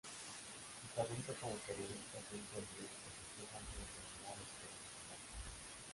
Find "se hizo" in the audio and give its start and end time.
2.31-2.57